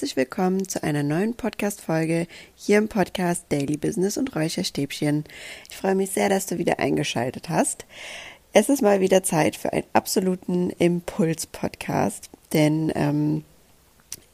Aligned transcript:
herzlich 0.00 0.16
willkommen 0.16 0.66
zu 0.66 0.82
einer 0.82 1.02
neuen 1.02 1.34
Podcast-Folge 1.34 2.26
hier 2.54 2.78
im 2.78 2.88
Podcast 2.88 3.44
Daily 3.50 3.76
Business 3.76 4.16
und 4.16 4.34
Räucherstäbchen. 4.34 5.24
Ich 5.68 5.76
freue 5.76 5.94
mich 5.94 6.12
sehr, 6.12 6.30
dass 6.30 6.46
du 6.46 6.56
wieder 6.56 6.78
eingeschaltet 6.78 7.50
hast. 7.50 7.84
Es 8.54 8.70
ist 8.70 8.80
mal 8.80 9.00
wieder 9.00 9.22
Zeit 9.22 9.56
für 9.56 9.74
einen 9.74 9.84
absoluten 9.92 10.70
Impuls-Podcast, 10.70 12.30
denn 12.54 12.90
ähm, 12.94 13.44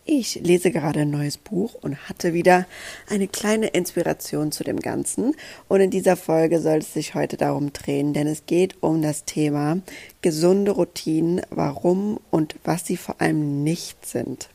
ich 0.04 0.36
lese 0.36 0.70
gerade 0.70 1.00
ein 1.00 1.10
neues 1.10 1.36
Buch 1.36 1.74
und 1.82 2.08
hatte 2.08 2.32
wieder 2.32 2.64
eine 3.08 3.26
kleine 3.26 3.66
Inspiration 3.66 4.52
zu 4.52 4.62
dem 4.62 4.78
Ganzen. 4.78 5.34
Und 5.66 5.80
in 5.80 5.90
dieser 5.90 6.16
Folge 6.16 6.60
soll 6.60 6.78
es 6.78 6.94
sich 6.94 7.16
heute 7.16 7.36
darum 7.36 7.72
drehen, 7.72 8.12
denn 8.12 8.28
es 8.28 8.46
geht 8.46 8.80
um 8.84 9.02
das 9.02 9.24
Thema 9.24 9.78
gesunde 10.22 10.70
Routinen, 10.70 11.42
warum 11.50 12.20
und 12.30 12.54
was 12.62 12.86
sie 12.86 12.96
vor 12.96 13.20
allem 13.20 13.64
nicht 13.64 14.06
sind. 14.06 14.48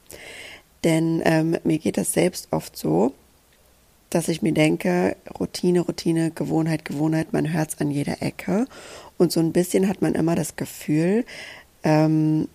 Denn 0.83 1.21
ähm, 1.25 1.57
mir 1.63 1.77
geht 1.77 1.97
das 1.97 2.13
selbst 2.13 2.47
oft 2.51 2.75
so, 2.75 3.13
dass 4.09 4.27
ich 4.27 4.41
mir 4.41 4.53
denke, 4.53 5.15
Routine, 5.39 5.81
Routine, 5.81 6.31
Gewohnheit, 6.31 6.85
Gewohnheit, 6.85 7.33
man 7.33 7.53
hört 7.53 7.69
es 7.69 7.81
an 7.81 7.91
jeder 7.91 8.21
Ecke. 8.21 8.65
Und 9.17 9.31
so 9.31 9.39
ein 9.39 9.53
bisschen 9.53 9.87
hat 9.87 10.01
man 10.01 10.15
immer 10.15 10.35
das 10.35 10.55
Gefühl, 10.55 11.25
ähm, 11.83 12.47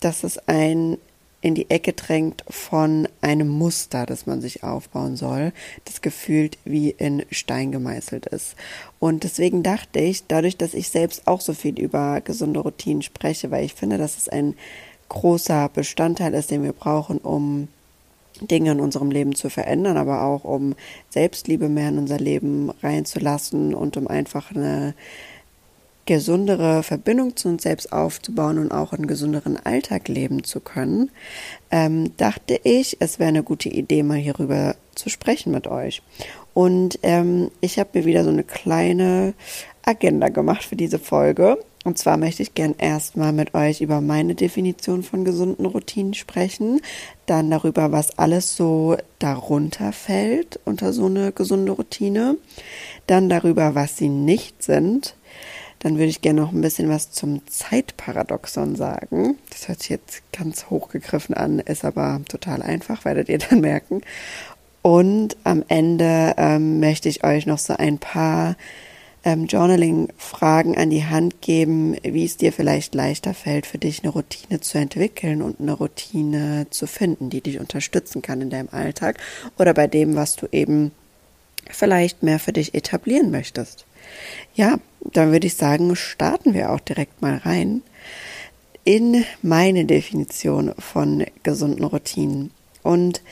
dass 0.00 0.24
es 0.24 0.38
ein 0.48 0.98
in 1.42 1.56
die 1.56 1.68
Ecke 1.70 1.92
drängt 1.92 2.44
von 2.48 3.08
einem 3.20 3.48
Muster, 3.48 4.06
das 4.06 4.26
man 4.26 4.40
sich 4.40 4.62
aufbauen 4.62 5.16
soll, 5.16 5.52
das 5.84 6.00
gefühlt 6.00 6.56
wie 6.64 6.90
in 6.90 7.26
Stein 7.32 7.72
gemeißelt 7.72 8.26
ist. 8.26 8.54
Und 9.00 9.24
deswegen 9.24 9.64
dachte 9.64 9.98
ich, 9.98 10.26
dadurch, 10.28 10.56
dass 10.56 10.72
ich 10.72 10.88
selbst 10.88 11.26
auch 11.26 11.40
so 11.40 11.52
viel 11.52 11.78
über 11.78 12.20
gesunde 12.20 12.60
Routinen 12.60 13.02
spreche, 13.02 13.50
weil 13.50 13.64
ich 13.64 13.74
finde, 13.74 13.98
dass 13.98 14.16
es 14.16 14.28
ein 14.28 14.54
großer 15.12 15.68
Bestandteil 15.68 16.32
ist, 16.32 16.50
den 16.50 16.62
wir 16.62 16.72
brauchen, 16.72 17.18
um 17.18 17.68
Dinge 18.40 18.72
in 18.72 18.80
unserem 18.80 19.10
Leben 19.10 19.34
zu 19.34 19.50
verändern, 19.50 19.98
aber 19.98 20.22
auch 20.22 20.44
um 20.44 20.74
Selbstliebe 21.10 21.68
mehr 21.68 21.90
in 21.90 21.98
unser 21.98 22.18
Leben 22.18 22.70
reinzulassen 22.82 23.74
und 23.74 23.96
um 23.98 24.08
einfach 24.08 24.50
eine 24.50 24.94
gesundere 26.06 26.82
Verbindung 26.82 27.36
zu 27.36 27.48
uns 27.48 27.62
selbst 27.62 27.92
aufzubauen 27.92 28.58
und 28.58 28.72
auch 28.72 28.92
einen 28.92 29.06
gesünderen 29.06 29.56
Alltag 29.58 30.08
leben 30.08 30.42
zu 30.44 30.60
können, 30.60 31.10
ähm, 31.70 32.16
dachte 32.16 32.58
ich, 32.64 32.96
es 32.98 33.18
wäre 33.18 33.28
eine 33.28 33.42
gute 33.42 33.68
Idee, 33.68 34.02
mal 34.02 34.16
hierüber 34.16 34.74
zu 34.94 35.10
sprechen 35.10 35.52
mit 35.52 35.66
euch. 35.66 36.02
Und 36.54 36.98
ähm, 37.02 37.50
ich 37.60 37.78
habe 37.78 37.90
mir 37.94 38.04
wieder 38.04 38.24
so 38.24 38.30
eine 38.30 38.44
kleine 38.44 39.34
Agenda 39.84 40.28
gemacht 40.28 40.64
für 40.64 40.76
diese 40.76 40.98
Folge. 40.98 41.58
Und 41.84 41.98
zwar 41.98 42.16
möchte 42.16 42.42
ich 42.42 42.54
gern 42.54 42.74
erstmal 42.78 43.32
mit 43.32 43.54
euch 43.54 43.80
über 43.80 44.00
meine 44.00 44.34
Definition 44.34 45.02
von 45.02 45.24
gesunden 45.24 45.66
Routinen 45.66 46.14
sprechen, 46.14 46.80
dann 47.26 47.50
darüber, 47.50 47.90
was 47.90 48.18
alles 48.18 48.56
so 48.56 48.96
darunter 49.18 49.92
fällt 49.92 50.60
unter 50.64 50.92
so 50.92 51.06
eine 51.06 51.32
gesunde 51.32 51.72
Routine, 51.72 52.36
dann 53.06 53.28
darüber, 53.28 53.74
was 53.74 53.96
sie 53.96 54.08
nicht 54.08 54.62
sind, 54.62 55.16
dann 55.80 55.94
würde 55.96 56.10
ich 56.10 56.20
gerne 56.20 56.40
noch 56.40 56.52
ein 56.52 56.60
bisschen 56.60 56.88
was 56.88 57.10
zum 57.10 57.44
Zeitparadoxon 57.48 58.76
sagen. 58.76 59.38
Das 59.50 59.66
hört 59.66 59.80
sich 59.80 59.90
jetzt 59.90 60.22
ganz 60.30 60.70
hochgegriffen 60.70 61.34
an, 61.34 61.58
ist 61.58 61.84
aber 61.84 62.20
total 62.28 62.62
einfach, 62.62 63.04
werdet 63.04 63.28
ihr 63.28 63.38
dann 63.38 63.60
merken. 63.62 64.02
Und 64.82 65.36
am 65.42 65.64
Ende 65.66 66.34
ähm, 66.36 66.78
möchte 66.78 67.08
ich 67.08 67.24
euch 67.24 67.46
noch 67.46 67.58
so 67.58 67.74
ein 67.76 67.98
paar 67.98 68.56
ähm, 69.24 69.46
Journaling-Fragen 69.46 70.76
an 70.76 70.90
die 70.90 71.04
Hand 71.04 71.40
geben, 71.40 71.96
wie 72.02 72.24
es 72.24 72.36
dir 72.36 72.52
vielleicht 72.52 72.94
leichter 72.94 73.34
fällt, 73.34 73.66
für 73.66 73.78
dich 73.78 74.02
eine 74.02 74.12
Routine 74.12 74.60
zu 74.60 74.78
entwickeln 74.78 75.42
und 75.42 75.60
eine 75.60 75.72
Routine 75.72 76.66
zu 76.70 76.86
finden, 76.86 77.30
die 77.30 77.40
dich 77.40 77.60
unterstützen 77.60 78.22
kann 78.22 78.40
in 78.40 78.50
deinem 78.50 78.68
Alltag 78.72 79.18
oder 79.58 79.74
bei 79.74 79.86
dem, 79.86 80.16
was 80.16 80.36
du 80.36 80.46
eben 80.50 80.92
vielleicht 81.70 82.22
mehr 82.22 82.38
für 82.38 82.52
dich 82.52 82.74
etablieren 82.74 83.30
möchtest. 83.30 83.86
Ja, 84.54 84.78
dann 85.12 85.32
würde 85.32 85.46
ich 85.46 85.54
sagen, 85.54 85.94
starten 85.96 86.54
wir 86.54 86.70
auch 86.70 86.80
direkt 86.80 87.22
mal 87.22 87.36
rein 87.38 87.82
in 88.84 89.24
meine 89.42 89.84
Definition 89.84 90.74
von 90.78 91.24
gesunden 91.42 91.84
Routinen. 91.84 92.50
Und 92.82 93.22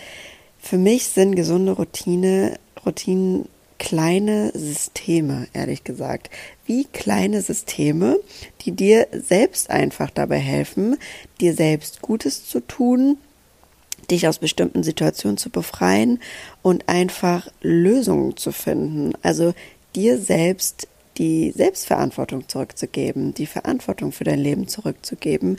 für 0.61 0.79
mich 0.79 1.07
sind 1.07 1.35
gesunde 1.35 1.73
Routine, 1.73 2.59
Routinen 2.87 3.49
kleine 3.81 4.53
Systeme, 4.55 5.49
ehrlich 5.55 5.83
gesagt. 5.83 6.31
Wie 6.67 6.85
kleine 6.85 7.41
Systeme, 7.41 8.21
die 8.61 8.73
dir 8.73 9.09
selbst 9.11 9.71
einfach 9.71 10.11
dabei 10.11 10.39
helfen, 10.39 10.99
dir 11.41 11.55
selbst 11.55 12.03
Gutes 12.03 12.47
zu 12.47 12.61
tun, 12.61 13.17
dich 14.11 14.29
aus 14.29 14.39
bestimmten 14.39 14.83
Situationen 14.83 15.39
zu 15.39 15.49
befreien 15.49 16.21
und 16.63 16.89
einfach 16.89 17.49
Lösungen 17.63 18.37
zu 18.37 18.53
finden. 18.53 19.15
Also 19.23 19.55
dir 19.97 20.19
selbst 20.19 20.87
die 21.21 21.53
Selbstverantwortung 21.55 22.49
zurückzugeben, 22.49 23.35
die 23.35 23.45
Verantwortung 23.45 24.11
für 24.11 24.25
dein 24.25 24.39
Leben 24.39 24.69
zurückzugeben, 24.69 25.59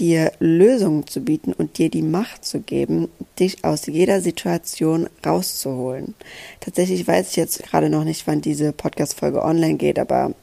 dir 0.00 0.32
Lösungen 0.40 1.06
zu 1.06 1.20
bieten 1.20 1.52
und 1.52 1.78
dir 1.78 1.90
die 1.90 2.02
Macht 2.02 2.44
zu 2.44 2.58
geben, 2.58 3.08
dich 3.38 3.64
aus 3.64 3.86
jeder 3.86 4.20
Situation 4.20 5.08
rauszuholen. 5.24 6.16
Tatsächlich 6.58 7.06
weiß 7.06 7.30
ich 7.30 7.36
jetzt 7.36 7.62
gerade 7.62 7.88
noch 7.88 8.02
nicht, 8.02 8.26
wann 8.26 8.40
diese 8.40 8.72
Podcast-Folge 8.72 9.44
online 9.44 9.76
geht, 9.76 10.00
aber 10.00 10.34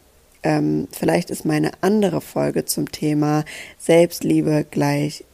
ähm, 0.43 0.87
vielleicht 0.93 1.29
ist 1.29 1.43
meine 1.43 1.71
andere 1.81 2.21
Folge 2.21 2.63
zum 2.63 2.89
Thema 2.89 3.43
Selbstliebe 3.77 4.65
gleich 4.71 5.25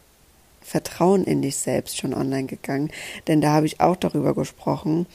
Vertrauen 0.62 1.24
in 1.24 1.44
dich 1.44 1.58
selbst 1.58 2.00
schon 2.00 2.16
online 2.16 2.48
gegangen, 2.48 2.90
denn 3.28 3.42
da 3.42 3.52
habe 3.52 3.68
ich 3.68 3.80
auch 3.80 3.96
darüber 3.96 4.34
gesprochen, 4.34 5.06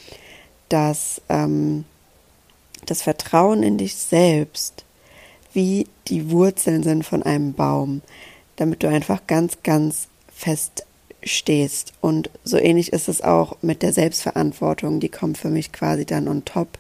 dass 0.69 1.21
ähm, 1.29 1.85
das 2.87 3.03
Vertrauen 3.03 3.63
in 3.63 3.79
dich 3.79 3.95
selbst 3.95 4.85
wie 5.53 5.87
die 6.09 6.31
Wurzeln 6.31 6.83
sind 6.83 7.05
von 7.05 7.23
einem 7.23 7.55
Baum, 7.55 8.03
damit 8.57 8.83
du 8.83 8.89
einfach 8.89 9.27
ganz, 9.27 9.59
ganz 9.63 10.09
fest 10.33 10.85
stehst. 11.23 11.93
Und 12.01 12.31
so 12.43 12.59
ähnlich 12.59 12.93
ist 12.93 13.09
es 13.09 13.23
auch 13.23 13.57
mit 13.63 13.83
der 13.83 13.93
Selbstverantwortung, 13.93 15.01
die 15.01 15.09
kommt 15.09 15.39
für 15.39 15.49
mich 15.49 15.73
quasi 15.73 16.05
dann 16.05 16.29
on 16.29 16.45
top. 16.45 16.79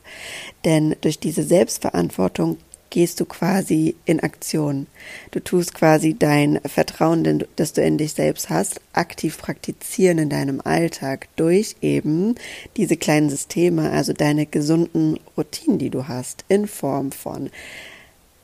Denn 0.65 0.97
durch 1.01 1.19
diese 1.19 1.43
Selbstverantwortung 1.43 2.59
gehst 2.95 3.19
du 3.19 3.25
quasi 3.25 3.97
in 4.05 4.21
Aktion. 4.21 4.87
Du 5.33 5.41
tust 5.41 5.75
quasi 5.75 6.15
dein 6.17 6.61
Vertrauen, 6.65 7.45
das 7.57 7.73
du 7.73 7.83
in 7.83 7.99
dich 7.99 8.13
selbst 8.13 8.51
hast, 8.51 8.81
aktiv 8.93 9.37
praktizieren 9.37 10.19
in 10.19 10.31
deinem 10.31 10.61
Alltag 10.61 11.27
durch 11.35 11.75
eben 11.83 12.37
diese 12.77 12.97
kleinen 12.97 13.31
Systeme, 13.31 13.91
also 13.91 14.13
deine 14.13 14.47
gesunden 14.47 15.19
Routinen, 15.37 15.81
die 15.81 15.91
du 15.91 16.07
hast, 16.07 16.45
in 16.47 16.69
Form 16.69 17.11
von 17.11 17.51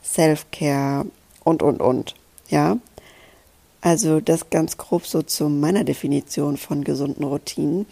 Self-Care 0.02 1.06
und, 1.44 1.62
und, 1.62 1.80
und. 1.80 2.16
Ja, 2.48 2.78
also 3.80 4.20
das 4.20 4.50
ganz 4.50 4.76
grob 4.78 5.06
so 5.06 5.22
zu 5.22 5.48
meiner 5.48 5.84
Definition 5.84 6.56
von 6.56 6.82
gesunden 6.82 7.22
Routinen. 7.22 7.86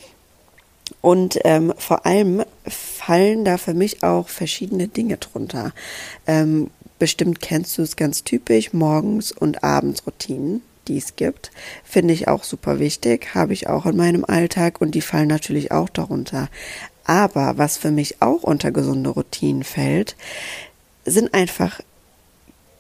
Und 1.01 1.39
ähm, 1.45 1.73
vor 1.79 2.07
allem 2.07 2.43
fallen 2.67 3.45
da 3.45 3.59
für 3.59 3.75
mich 3.75 4.03
auch 4.03 4.29
verschiedene 4.29 4.89
Dinge 4.89 5.17
drunter. 5.17 5.73
Ähm, 6.27 6.71
bestimmt 6.99 7.41
kennst 7.41 7.79
du 7.79 7.83
es 7.83 7.97
ganz 7.97 8.25
typisch, 8.25 8.73
morgens 8.73 9.33
und 9.33 9.63
abends 9.65 10.07
Routinen, 10.07 10.63
die 10.87 10.99
es 10.99 11.17
gibt. 11.17 11.51
Finde 11.85 12.15
ich 12.15 12.29
auch 12.29 12.45
super 12.45 12.79
wichtig, 12.79 13.35
habe 13.35 13.53
ich 13.53 13.69
auch 13.69 13.87
in 13.87 13.97
meinem 13.97 14.25
Alltag 14.25 14.81
und 14.81 14.95
die 14.95 15.01
fallen 15.01 15.29
natürlich 15.29 15.73
auch 15.73 15.89
darunter. 15.89 16.49
Aber 17.05 17.57
was 17.57 17.79
für 17.79 17.91
mich 17.91 18.21
auch 18.21 18.43
unter 18.43 18.71
gesunde 18.71 19.11
Routinen 19.11 19.65
fällt, 19.65 20.17
sind 21.07 21.33
einfach 21.33 21.81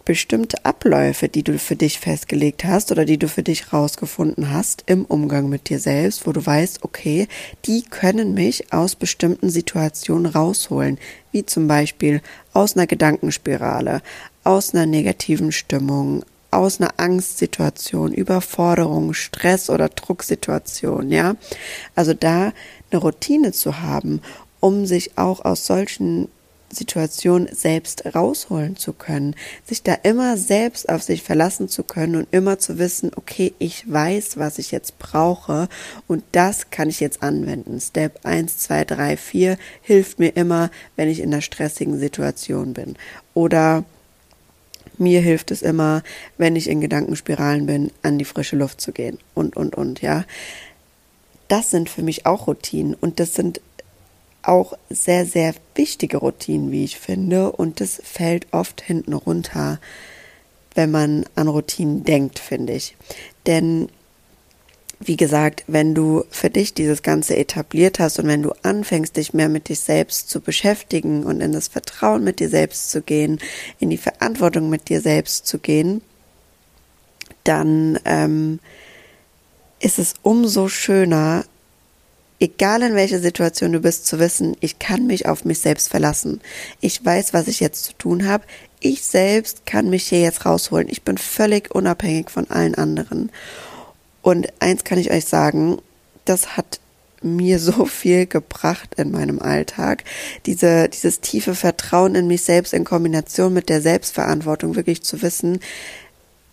bestimmte 0.08 0.64
Abläufe, 0.64 1.28
die 1.28 1.42
du 1.42 1.58
für 1.58 1.76
dich 1.76 2.00
festgelegt 2.00 2.64
hast 2.64 2.90
oder 2.90 3.04
die 3.04 3.18
du 3.18 3.28
für 3.28 3.42
dich 3.42 3.74
rausgefunden 3.74 4.50
hast 4.50 4.84
im 4.86 5.04
Umgang 5.04 5.50
mit 5.50 5.68
dir 5.68 5.78
selbst, 5.78 6.26
wo 6.26 6.32
du 6.32 6.44
weißt, 6.44 6.82
okay, 6.82 7.28
die 7.66 7.82
können 7.82 8.32
mich 8.32 8.72
aus 8.72 8.96
bestimmten 8.96 9.50
Situationen 9.50 10.24
rausholen, 10.24 10.96
wie 11.30 11.44
zum 11.44 11.68
Beispiel 11.68 12.22
aus 12.54 12.74
einer 12.74 12.86
Gedankenspirale, 12.86 14.00
aus 14.44 14.74
einer 14.74 14.86
negativen 14.86 15.52
Stimmung, 15.52 16.24
aus 16.50 16.80
einer 16.80 16.94
Angstsituation, 16.96 18.14
Überforderung, 18.14 19.12
Stress 19.12 19.68
oder 19.68 19.90
Drucksituation, 19.90 21.10
ja. 21.10 21.36
Also 21.94 22.14
da 22.14 22.54
eine 22.90 23.00
Routine 23.02 23.52
zu 23.52 23.82
haben, 23.82 24.22
um 24.58 24.86
sich 24.86 25.18
auch 25.18 25.44
aus 25.44 25.66
solchen 25.66 26.28
Situation 26.70 27.48
selbst 27.50 28.14
rausholen 28.14 28.76
zu 28.76 28.92
können, 28.92 29.34
sich 29.64 29.82
da 29.82 29.94
immer 29.94 30.36
selbst 30.36 30.88
auf 30.88 31.02
sich 31.02 31.22
verlassen 31.22 31.68
zu 31.68 31.82
können 31.82 32.16
und 32.16 32.28
immer 32.30 32.58
zu 32.58 32.78
wissen, 32.78 33.10
okay, 33.16 33.54
ich 33.58 33.90
weiß, 33.90 34.36
was 34.36 34.58
ich 34.58 34.70
jetzt 34.70 34.98
brauche 34.98 35.68
und 36.06 36.22
das 36.32 36.70
kann 36.70 36.88
ich 36.88 37.00
jetzt 37.00 37.22
anwenden. 37.22 37.80
Step 37.80 38.24
1, 38.24 38.58
2, 38.58 38.84
3, 38.84 39.16
4 39.16 39.58
hilft 39.82 40.18
mir 40.18 40.36
immer, 40.36 40.70
wenn 40.96 41.08
ich 41.08 41.20
in 41.20 41.32
einer 41.32 41.42
stressigen 41.42 41.98
Situation 41.98 42.74
bin. 42.74 42.96
Oder 43.34 43.84
Mir 44.98 45.20
hilft 45.20 45.52
es 45.52 45.62
immer, 45.62 46.02
wenn 46.38 46.56
ich 46.56 46.68
in 46.68 46.80
Gedankenspiralen 46.80 47.66
bin, 47.66 47.92
an 48.02 48.18
die 48.18 48.24
frische 48.24 48.56
Luft 48.56 48.80
zu 48.80 48.90
gehen 48.92 49.18
und, 49.32 49.56
und, 49.56 49.76
und, 49.76 50.02
ja. 50.02 50.24
Das 51.46 51.70
sind 51.70 51.88
für 51.88 52.02
mich 52.02 52.26
auch 52.26 52.48
Routinen 52.48 52.94
und 52.94 53.20
das 53.20 53.34
sind 53.34 53.60
auch 54.48 54.72
sehr, 54.88 55.26
sehr 55.26 55.54
wichtige 55.74 56.16
Routinen, 56.16 56.72
wie 56.72 56.84
ich 56.84 56.98
finde. 56.98 57.52
Und 57.52 57.80
das 57.80 58.00
fällt 58.02 58.46
oft 58.52 58.80
hinten 58.80 59.12
runter, 59.12 59.78
wenn 60.74 60.90
man 60.90 61.24
an 61.34 61.48
Routinen 61.48 62.04
denkt, 62.04 62.38
finde 62.38 62.72
ich. 62.72 62.96
Denn 63.46 63.88
wie 65.00 65.16
gesagt, 65.16 65.64
wenn 65.68 65.94
du 65.94 66.24
für 66.30 66.50
dich 66.50 66.74
dieses 66.74 67.02
Ganze 67.02 67.36
etabliert 67.36 68.00
hast 68.00 68.18
und 68.18 68.26
wenn 68.26 68.42
du 68.42 68.52
anfängst, 68.62 69.16
dich 69.16 69.32
mehr 69.32 69.48
mit 69.48 69.68
dich 69.68 69.80
selbst 69.80 70.28
zu 70.28 70.40
beschäftigen 70.40 71.24
und 71.24 71.40
in 71.40 71.52
das 71.52 71.68
Vertrauen 71.68 72.24
mit 72.24 72.40
dir 72.40 72.48
selbst 72.48 72.90
zu 72.90 73.02
gehen, 73.02 73.38
in 73.78 73.90
die 73.90 73.96
Verantwortung 73.96 74.68
mit 74.68 74.88
dir 74.88 75.00
selbst 75.00 75.46
zu 75.46 75.58
gehen, 75.58 76.02
dann 77.44 77.98
ähm, 78.04 78.58
ist 79.78 79.98
es 79.98 80.14
umso 80.22 80.68
schöner, 80.68 81.44
egal 82.40 82.82
in 82.82 82.94
welcher 82.94 83.20
Situation 83.20 83.72
du 83.72 83.80
bist, 83.80 84.06
zu 84.06 84.18
wissen, 84.18 84.56
ich 84.60 84.78
kann 84.78 85.06
mich 85.06 85.26
auf 85.26 85.44
mich 85.44 85.60
selbst 85.60 85.88
verlassen. 85.88 86.40
Ich 86.80 87.04
weiß, 87.04 87.32
was 87.32 87.48
ich 87.48 87.60
jetzt 87.60 87.84
zu 87.84 87.92
tun 87.94 88.26
habe. 88.26 88.44
Ich 88.80 89.02
selbst 89.02 89.66
kann 89.66 89.90
mich 89.90 90.04
hier 90.04 90.20
jetzt 90.20 90.46
rausholen. 90.46 90.88
Ich 90.88 91.02
bin 91.02 91.18
völlig 91.18 91.74
unabhängig 91.74 92.30
von 92.30 92.48
allen 92.50 92.76
anderen. 92.76 93.30
Und 94.22 94.48
eins 94.60 94.84
kann 94.84 94.98
ich 94.98 95.10
euch 95.10 95.24
sagen, 95.24 95.78
das 96.24 96.56
hat 96.56 96.80
mir 97.22 97.58
so 97.58 97.84
viel 97.86 98.26
gebracht 98.26 98.94
in 98.96 99.10
meinem 99.10 99.40
Alltag. 99.40 100.04
Diese, 100.46 100.88
dieses 100.88 101.20
tiefe 101.20 101.54
Vertrauen 101.54 102.14
in 102.14 102.28
mich 102.28 102.42
selbst 102.42 102.72
in 102.72 102.84
Kombination 102.84 103.52
mit 103.52 103.68
der 103.68 103.82
Selbstverantwortung, 103.82 104.76
wirklich 104.76 105.02
zu 105.02 105.22
wissen, 105.22 105.58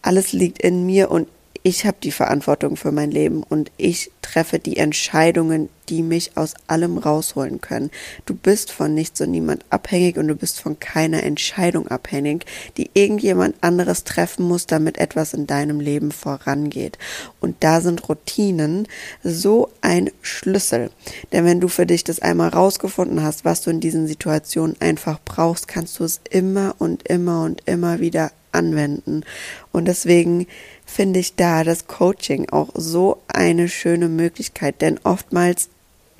alles 0.01 0.33
liegt 0.33 0.61
in 0.61 0.85
mir 0.85 1.09
und 1.09 1.27
ich 1.65 1.87
habe 1.87 1.97
die 2.03 2.11
Verantwortung 2.11 2.77
für 2.77 2.91
mein 2.91 3.09
Leben 3.09 3.41
und 3.41 3.71
ich 3.77 4.11
treffe 4.21 4.59
die 4.59 4.77
Entscheidungen, 4.77 5.69
die 5.89 6.03
mich 6.03 6.37
aus 6.37 6.53
allem 6.67 6.99
rausholen 6.99 7.59
können. 7.59 7.89
Du 8.27 8.35
bist 8.35 8.71
von 8.71 8.93
nichts 8.93 9.19
und 9.21 9.31
niemand 9.31 9.65
abhängig 9.71 10.17
und 10.17 10.27
du 10.27 10.35
bist 10.35 10.61
von 10.61 10.79
keiner 10.79 11.23
Entscheidung 11.23 11.87
abhängig, 11.87 12.45
die 12.77 12.91
irgendjemand 12.93 13.55
anderes 13.61 14.03
treffen 14.03 14.47
muss, 14.47 14.67
damit 14.67 14.99
etwas 14.99 15.33
in 15.33 15.47
deinem 15.47 15.79
Leben 15.79 16.11
vorangeht. 16.11 16.99
Und 17.39 17.55
da 17.61 17.81
sind 17.81 18.07
Routinen 18.09 18.87
so 19.23 19.71
ein 19.81 20.11
Schlüssel. 20.21 20.91
Denn 21.31 21.45
wenn 21.45 21.61
du 21.61 21.67
für 21.67 21.87
dich 21.87 22.03
das 22.03 22.19
einmal 22.19 22.49
rausgefunden 22.49 23.23
hast, 23.23 23.43
was 23.43 23.63
du 23.63 23.71
in 23.71 23.79
diesen 23.79 24.05
Situationen 24.05 24.79
einfach 24.81 25.19
brauchst, 25.25 25.67
kannst 25.67 25.97
du 25.97 26.03
es 26.03 26.21
immer 26.29 26.75
und 26.77 27.07
immer 27.07 27.43
und 27.43 27.63
immer 27.65 27.99
wieder 27.99 28.31
anwenden. 28.55 29.23
Und 29.71 29.85
deswegen 29.85 30.47
finde 30.85 31.19
ich 31.19 31.35
da 31.35 31.63
das 31.63 31.87
Coaching 31.87 32.49
auch 32.49 32.69
so 32.73 33.21
eine 33.27 33.67
schöne 33.69 34.09
Möglichkeit, 34.09 34.81
denn 34.81 34.99
oftmals 35.03 35.69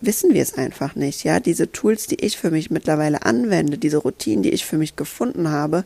wissen 0.02 0.34
wir 0.34 0.42
es 0.42 0.58
einfach 0.58 0.96
nicht, 0.96 1.24
ja, 1.24 1.40
diese 1.40 1.72
Tools, 1.72 2.08
die 2.08 2.16
ich 2.24 2.38
für 2.38 2.52
mich 2.52 2.70
mittlerweile 2.70 3.26
anwende, 3.26 3.78
diese 3.78 3.98
Routinen, 3.98 4.44
die 4.44 4.52
ich 4.52 4.66
für 4.66 4.78
mich 4.78 4.96
gefunden 4.96 5.50
habe, 5.50 5.86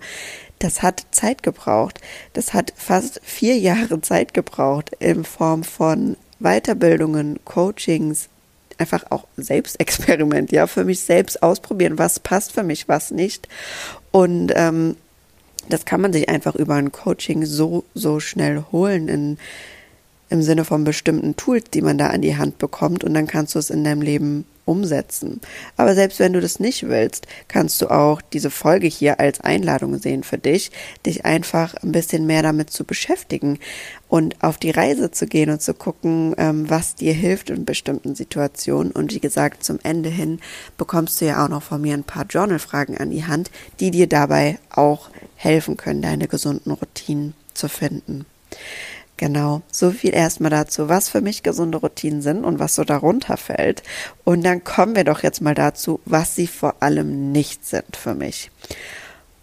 das 0.59 0.81
hat 0.81 1.05
Zeit 1.11 1.41
gebraucht. 1.41 1.99
Das 2.33 2.53
hat 2.53 2.73
fast 2.75 3.21
vier 3.23 3.57
Jahre 3.59 4.01
Zeit 4.01 4.33
gebraucht 4.33 4.91
in 4.99 5.23
Form 5.23 5.63
von 5.63 6.17
Weiterbildungen, 6.39 7.39
Coachings, 7.45 8.29
einfach 8.77 9.05
auch 9.09 9.25
Selbstexperiment, 9.35 10.51
ja, 10.51 10.67
für 10.67 10.85
mich 10.85 11.01
selbst 11.01 11.43
ausprobieren, 11.43 11.97
was 11.97 12.19
passt 12.19 12.53
für 12.53 12.63
mich, 12.63 12.87
was 12.87 13.11
nicht. 13.11 13.47
Und 14.11 14.53
ähm, 14.55 14.95
das 15.69 15.85
kann 15.85 16.01
man 16.01 16.13
sich 16.13 16.29
einfach 16.29 16.55
über 16.55 16.75
ein 16.75 16.91
Coaching 16.91 17.45
so, 17.45 17.85
so 17.93 18.19
schnell 18.19 18.65
holen 18.71 19.07
in, 19.07 19.37
im 20.29 20.41
Sinne 20.41 20.65
von 20.65 20.83
bestimmten 20.83 21.35
Tools, 21.35 21.65
die 21.73 21.81
man 21.81 21.97
da 21.97 22.07
an 22.07 22.21
die 22.21 22.37
Hand 22.37 22.57
bekommt 22.57 23.03
und 23.03 23.13
dann 23.13 23.27
kannst 23.27 23.55
du 23.55 23.59
es 23.59 23.69
in 23.69 23.83
deinem 23.83 24.01
Leben 24.01 24.45
umsetzen. 24.69 25.41
Aber 25.77 25.95
selbst 25.95 26.19
wenn 26.19 26.33
du 26.33 26.41
das 26.41 26.59
nicht 26.59 26.87
willst, 26.87 27.25
kannst 27.47 27.81
du 27.81 27.87
auch 27.89 28.21
diese 28.21 28.51
Folge 28.51 28.85
hier 28.85 29.19
als 29.19 29.41
Einladung 29.41 29.97
sehen 29.97 30.23
für 30.23 30.37
dich, 30.37 30.71
dich 31.07 31.25
einfach 31.25 31.73
ein 31.73 31.91
bisschen 31.91 32.27
mehr 32.27 32.43
damit 32.43 32.69
zu 32.69 32.83
beschäftigen 32.83 33.57
und 34.07 34.41
auf 34.43 34.59
die 34.59 34.69
Reise 34.69 35.09
zu 35.09 35.25
gehen 35.25 35.49
und 35.49 35.63
zu 35.63 35.73
gucken, 35.73 36.35
ähm, 36.37 36.69
was 36.69 36.93
dir 36.93 37.13
hilft 37.13 37.49
in 37.49 37.65
bestimmten 37.65 38.13
Situationen. 38.13 38.91
Und 38.91 39.13
wie 39.15 39.19
gesagt, 39.19 39.63
zum 39.63 39.79
Ende 39.81 40.09
hin 40.09 40.39
bekommst 40.77 41.19
du 41.19 41.25
ja 41.25 41.43
auch 41.43 41.49
noch 41.49 41.63
von 41.63 41.81
mir 41.81 41.95
ein 41.95 42.03
paar 42.03 42.25
Journal-Fragen 42.25 42.97
an 42.97 43.09
die 43.09 43.25
Hand, 43.25 43.49
die 43.79 43.89
dir 43.89 44.07
dabei 44.07 44.59
auch 44.69 45.09
helfen 45.35 45.77
können, 45.77 46.03
deine 46.03 46.27
gesunden 46.27 46.71
Routinen 46.71 47.33
zu 47.55 47.67
finden. 47.69 48.25
Genau, 49.19 49.63
so 49.69 49.91
viel 49.91 50.13
erstmal 50.13 50.49
dazu, 50.49 50.87
was 50.87 51.09
für 51.09 51.19
mich 51.19 51.43
gesunde 51.43 51.79
Routinen 51.79 52.21
sind 52.21 52.45
und 52.45 52.57
was 52.57 52.75
so 52.75 52.85
darunter 52.85 53.35
fällt. 53.35 53.83
Und 54.23 54.45
dann 54.45 54.63
kommen 54.63 54.95
wir 54.95 55.03
doch 55.03 55.23
jetzt 55.23 55.41
mal 55.41 55.53
dazu, 55.53 55.99
was 56.05 56.35
sie 56.35 56.47
vor 56.47 56.81
allem 56.81 57.33
nicht 57.33 57.65
sind 57.65 57.97
für 57.97 58.15
mich. 58.15 58.49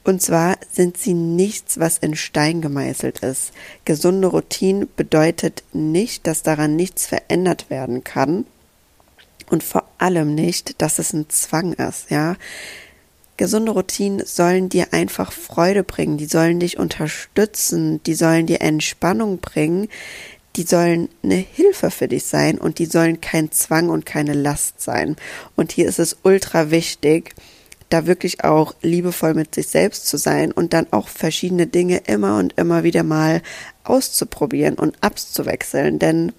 Und 0.02 0.22
zwar 0.22 0.56
sind 0.72 0.96
sie 0.96 1.12
nichts, 1.12 1.78
was 1.78 1.98
in 1.98 2.16
Stein 2.16 2.62
gemeißelt 2.62 3.18
ist. 3.18 3.52
Gesunde 3.84 4.28
Routine 4.28 4.86
bedeutet 4.86 5.62
nicht, 5.74 6.26
dass 6.26 6.42
daran 6.42 6.74
nichts 6.74 7.04
verändert 7.04 7.68
werden 7.68 8.02
kann. 8.02 8.46
Und 9.50 9.62
vor 9.62 9.84
allem 9.98 10.34
nicht, 10.34 10.80
dass 10.80 10.98
es 10.98 11.12
ein 11.12 11.28
Zwang 11.28 11.74
ist, 11.74 12.10
ja. 12.10 12.36
Gesunde 13.36 13.72
Routinen 13.72 14.24
sollen 14.24 14.68
dir 14.68 14.92
einfach 14.92 15.32
Freude 15.32 15.82
bringen, 15.82 16.16
die 16.16 16.26
sollen 16.26 16.60
dich 16.60 16.78
unterstützen, 16.78 18.02
die 18.04 18.14
sollen 18.14 18.46
dir 18.46 18.62
Entspannung 18.62 19.38
bringen, 19.38 19.88
die 20.56 20.62
sollen 20.62 21.10
eine 21.22 21.34
Hilfe 21.34 21.90
für 21.90 22.08
dich 22.08 22.24
sein 22.24 22.58
und 22.58 22.78
die 22.78 22.86
sollen 22.86 23.20
kein 23.20 23.52
Zwang 23.52 23.90
und 23.90 24.06
keine 24.06 24.32
Last 24.32 24.80
sein. 24.80 25.16
Und 25.54 25.72
hier 25.72 25.86
ist 25.86 25.98
es 25.98 26.16
ultra 26.22 26.70
wichtig, 26.70 27.34
da 27.90 28.06
wirklich 28.06 28.42
auch 28.42 28.74
liebevoll 28.82 29.34
mit 29.34 29.54
sich 29.54 29.68
selbst 29.68 30.08
zu 30.08 30.16
sein 30.16 30.50
und 30.50 30.72
dann 30.72 30.86
auch 30.90 31.08
verschiedene 31.08 31.66
Dinge 31.66 31.98
immer 32.06 32.38
und 32.38 32.54
immer 32.58 32.82
wieder 32.82 33.02
mal 33.02 33.42
auszuprobieren 33.84 34.74
und 34.74 34.96
abzuwechseln, 35.02 35.98
denn 35.98 36.32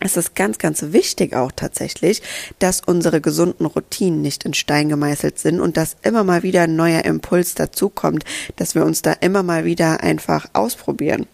es 0.00 0.16
ist 0.16 0.34
ganz, 0.34 0.58
ganz 0.58 0.82
wichtig 0.92 1.34
auch 1.34 1.52
tatsächlich, 1.52 2.22
dass 2.58 2.80
unsere 2.80 3.20
gesunden 3.20 3.66
Routinen 3.66 4.22
nicht 4.22 4.44
in 4.44 4.54
Stein 4.54 4.88
gemeißelt 4.88 5.38
sind 5.38 5.60
und 5.60 5.76
dass 5.76 5.96
immer 6.02 6.24
mal 6.24 6.42
wieder 6.42 6.62
ein 6.62 6.76
neuer 6.76 7.04
Impuls 7.04 7.54
dazukommt, 7.54 8.24
dass 8.56 8.74
wir 8.74 8.84
uns 8.84 9.02
da 9.02 9.12
immer 9.12 9.42
mal 9.42 9.64
wieder 9.64 10.02
einfach 10.02 10.46
ausprobieren. 10.54 11.26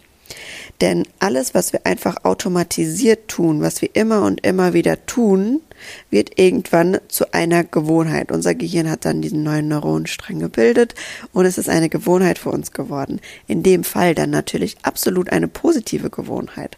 Denn 0.81 1.07
alles, 1.19 1.53
was 1.53 1.73
wir 1.73 1.85
einfach 1.85 2.23
automatisiert 2.23 3.29
tun, 3.29 3.61
was 3.61 3.81
wir 3.81 3.95
immer 3.95 4.23
und 4.23 4.45
immer 4.45 4.73
wieder 4.73 5.05
tun, 5.05 5.61
wird 6.09 6.37
irgendwann 6.37 6.99
zu 7.07 7.33
einer 7.33 7.63
Gewohnheit. 7.63 8.31
Unser 8.31 8.53
Gehirn 8.53 8.89
hat 8.89 9.05
dann 9.05 9.21
diesen 9.21 9.43
neuen 9.43 9.67
Neuronenstrang 9.69 10.39
gebildet 10.39 10.95
und 11.33 11.45
es 11.45 11.57
ist 11.57 11.69
eine 11.69 11.89
Gewohnheit 11.89 12.37
für 12.37 12.49
uns 12.49 12.73
geworden. 12.73 13.21
In 13.47 13.63
dem 13.63 13.83
Fall 13.83 14.13
dann 14.13 14.29
natürlich 14.29 14.75
absolut 14.83 15.31
eine 15.31 15.47
positive 15.47 16.09
Gewohnheit. 16.09 16.77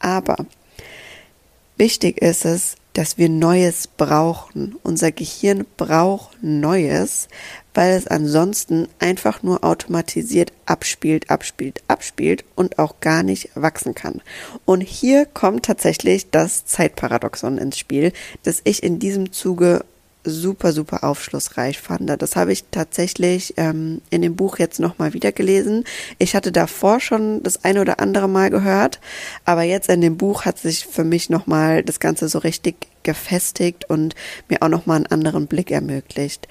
Aber 0.00 0.46
Wichtig 1.78 2.20
ist 2.20 2.44
es, 2.44 2.74
dass 2.92 3.18
wir 3.18 3.28
Neues 3.28 3.86
brauchen. 3.86 4.74
Unser 4.82 5.12
Gehirn 5.12 5.64
braucht 5.76 6.36
Neues, 6.42 7.28
weil 7.72 7.92
es 7.92 8.08
ansonsten 8.08 8.88
einfach 8.98 9.44
nur 9.44 9.62
automatisiert 9.62 10.52
abspielt, 10.66 11.30
abspielt, 11.30 11.84
abspielt 11.86 12.44
und 12.56 12.80
auch 12.80 12.98
gar 12.98 13.22
nicht 13.22 13.50
wachsen 13.54 13.94
kann. 13.94 14.20
Und 14.64 14.80
hier 14.80 15.24
kommt 15.24 15.66
tatsächlich 15.66 16.30
das 16.30 16.66
Zeitparadoxon 16.66 17.58
ins 17.58 17.78
Spiel, 17.78 18.12
das 18.42 18.60
ich 18.64 18.82
in 18.82 18.98
diesem 18.98 19.30
Zuge 19.30 19.84
super, 20.24 20.72
super 20.72 21.04
aufschlussreich 21.04 21.80
fand. 21.80 22.10
Das 22.20 22.36
habe 22.36 22.52
ich 22.52 22.64
tatsächlich 22.70 23.54
ähm, 23.56 24.00
in 24.10 24.22
dem 24.22 24.36
Buch 24.36 24.58
jetzt 24.58 24.80
nochmal 24.80 25.14
wieder 25.14 25.32
gelesen. 25.32 25.84
Ich 26.18 26.34
hatte 26.34 26.52
davor 26.52 27.00
schon 27.00 27.42
das 27.42 27.64
eine 27.64 27.80
oder 27.80 28.00
andere 28.00 28.28
Mal 28.28 28.50
gehört, 28.50 29.00
aber 29.44 29.62
jetzt 29.62 29.88
in 29.88 30.00
dem 30.00 30.16
Buch 30.16 30.44
hat 30.44 30.58
sich 30.58 30.86
für 30.86 31.04
mich 31.04 31.30
nochmal 31.30 31.82
das 31.82 32.00
Ganze 32.00 32.28
so 32.28 32.38
richtig 32.38 32.88
gefestigt 33.02 33.88
und 33.88 34.14
mir 34.48 34.62
auch 34.62 34.68
nochmal 34.68 34.96
einen 34.96 35.06
anderen 35.06 35.46
Blick 35.46 35.70
ermöglicht. 35.70 36.48